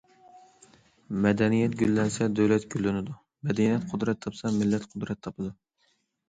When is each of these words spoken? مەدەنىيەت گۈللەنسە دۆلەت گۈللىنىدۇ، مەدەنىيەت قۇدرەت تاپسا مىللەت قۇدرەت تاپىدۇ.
مەدەنىيەت 1.25 1.75
گۈللەنسە 1.81 2.27
دۆلەت 2.39 2.65
گۈللىنىدۇ، 2.77 3.15
مەدەنىيەت 3.51 3.87
قۇدرەت 3.93 4.23
تاپسا 4.25 4.53
مىللەت 4.57 4.89
قۇدرەت 4.95 5.23
تاپىدۇ. 5.29 5.55